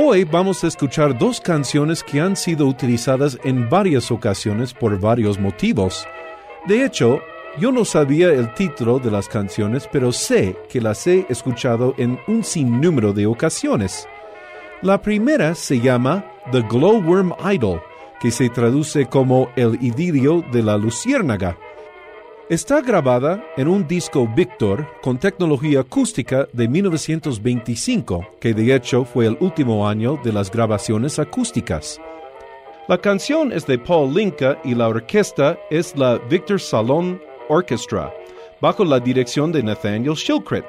Hoy 0.00 0.22
vamos 0.22 0.62
a 0.62 0.68
escuchar 0.68 1.18
dos 1.18 1.40
canciones 1.40 2.04
que 2.04 2.20
han 2.20 2.36
sido 2.36 2.66
utilizadas 2.66 3.36
en 3.42 3.68
varias 3.68 4.12
ocasiones 4.12 4.72
por 4.72 5.00
varios 5.00 5.40
motivos. 5.40 6.06
De 6.68 6.84
hecho, 6.84 7.20
yo 7.58 7.72
no 7.72 7.84
sabía 7.84 8.28
el 8.28 8.54
título 8.54 9.00
de 9.00 9.10
las 9.10 9.26
canciones, 9.26 9.88
pero 9.90 10.12
sé 10.12 10.56
que 10.70 10.80
las 10.80 11.04
he 11.08 11.26
escuchado 11.28 11.96
en 11.98 12.16
un 12.28 12.44
sinnúmero 12.44 13.12
de 13.12 13.26
ocasiones. 13.26 14.06
La 14.82 15.02
primera 15.02 15.56
se 15.56 15.80
llama 15.80 16.24
The 16.52 16.62
Glowworm 16.62 17.34
Idol, 17.52 17.82
que 18.20 18.30
se 18.30 18.48
traduce 18.50 19.06
como 19.06 19.50
El 19.56 19.82
idilio 19.82 20.44
de 20.52 20.62
la 20.62 20.76
luciérnaga. 20.76 21.58
Está 22.50 22.80
grabada 22.80 23.44
en 23.58 23.68
un 23.68 23.86
disco 23.86 24.26
Victor 24.26 24.86
con 25.02 25.18
tecnología 25.18 25.80
acústica 25.80 26.48
de 26.54 26.66
1925, 26.66 28.26
que 28.40 28.54
de 28.54 28.74
hecho 28.74 29.04
fue 29.04 29.26
el 29.26 29.36
último 29.40 29.86
año 29.86 30.18
de 30.24 30.32
las 30.32 30.50
grabaciones 30.50 31.18
acústicas. 31.18 32.00
La 32.88 32.96
canción 32.96 33.52
es 33.52 33.66
de 33.66 33.78
Paul 33.78 34.14
Linka 34.14 34.58
y 34.64 34.74
la 34.74 34.88
orquesta 34.88 35.58
es 35.68 35.94
la 35.94 36.16
Victor 36.30 36.58
Salon 36.58 37.20
Orchestra, 37.50 38.14
bajo 38.62 38.82
la 38.82 38.98
dirección 38.98 39.52
de 39.52 39.62
Nathaniel 39.62 40.14
Shilkret. 40.14 40.64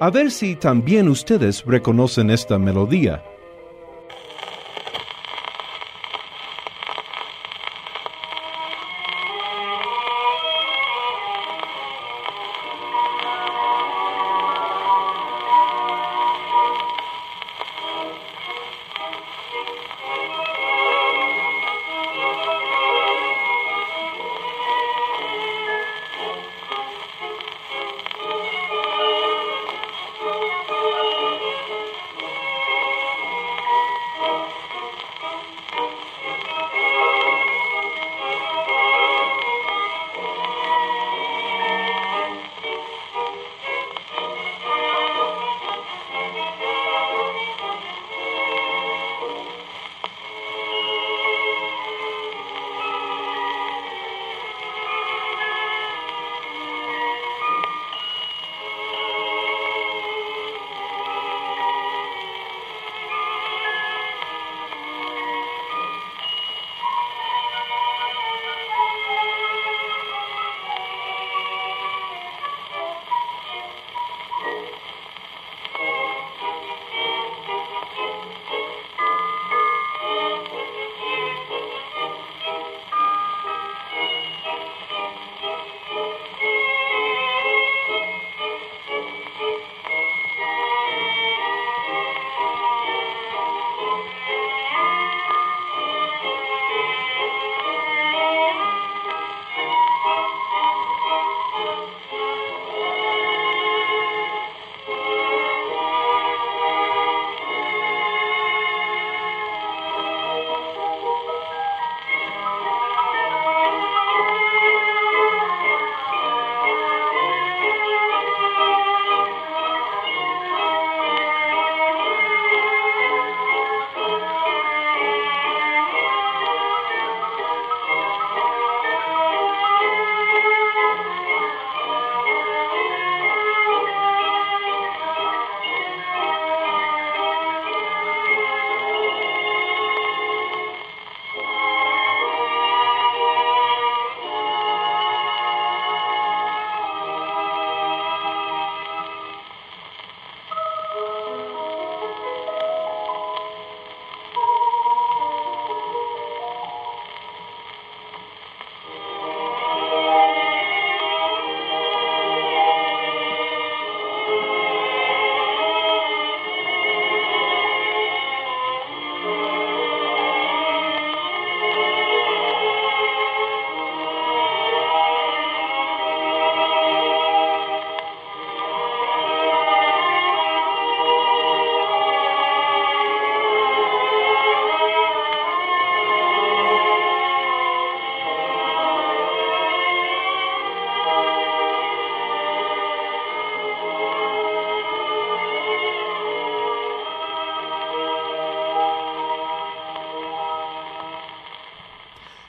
A 0.00 0.08
ver 0.08 0.30
si 0.30 0.56
también 0.56 1.10
ustedes 1.10 1.66
reconocen 1.66 2.30
esta 2.30 2.58
melodía. 2.58 3.22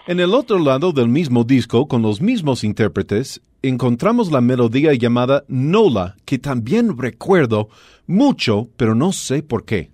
En 0.08 0.20
el 0.20 0.36
otro 0.36 0.60
lado 0.60 0.92
del 0.92 1.08
mismo 1.08 1.44
disco, 1.44 1.88
con 1.88 2.04
los 2.04 2.22
mismos 2.22 2.64
intérpretes, 2.64 3.42
encontramos 3.64 4.32
la 4.32 4.40
melodía 4.40 4.94
llamada 4.94 5.44
Nola, 5.48 6.16
que 6.26 6.38
también 6.38 6.96
recuerdo 6.96 7.70
mucho, 8.06 8.70
pero 8.78 8.94
no 8.94 9.12
sé 9.12 9.42
por 9.42 9.66
qué. 9.66 9.90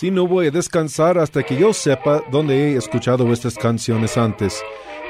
Si 0.00 0.10
no 0.10 0.26
voy 0.26 0.46
a 0.46 0.50
descansar 0.50 1.18
hasta 1.18 1.42
que 1.42 1.58
yo 1.58 1.74
sepa 1.74 2.24
dónde 2.30 2.72
he 2.72 2.76
escuchado 2.78 3.30
estas 3.34 3.56
canciones 3.56 4.16
antes. 4.16 4.62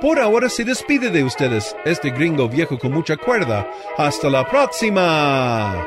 Por 0.00 0.18
ahora 0.18 0.48
se 0.48 0.64
despide 0.64 1.10
de 1.10 1.22
ustedes 1.22 1.76
este 1.84 2.10
gringo 2.10 2.48
viejo 2.48 2.78
con 2.78 2.92
mucha 2.92 3.16
cuerda. 3.16 3.70
Hasta 3.98 4.30
la 4.30 4.44
próxima. 4.48 5.86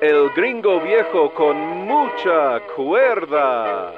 El 0.00 0.30
gringo 0.36 0.80
viejo 0.80 1.32
con 1.34 1.56
mucha 1.86 2.60
cuerda. 2.76 3.92